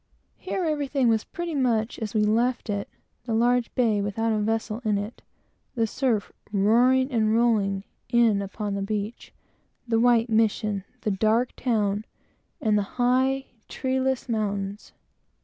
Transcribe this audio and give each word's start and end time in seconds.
Here 0.39 0.63
everything 0.65 1.09
was 1.09 1.23
pretty 1.25 1.53
much 1.53 1.99
as 1.99 2.15
we 2.15 2.23
left 2.23 2.71
it 2.71 2.89
the 3.25 3.35
large 3.35 3.69
bay 3.75 4.01
without 4.01 4.33
a 4.33 4.39
vessel 4.39 4.81
in 4.83 4.97
it; 4.97 5.21
the 5.75 5.85
surf 5.85 6.31
roaring 6.51 7.11
and 7.11 7.35
rolling 7.35 7.83
in 8.09 8.41
upon 8.41 8.73
the 8.73 8.81
beach; 8.81 9.31
the 9.87 9.99
white 9.99 10.27
mission; 10.27 10.85
the 11.01 11.11
dark 11.11 11.55
town 11.55 12.05
and 12.59 12.79
the 12.79 12.97
high, 12.97 13.45
treeless 13.67 14.27
mountains. 14.27 14.91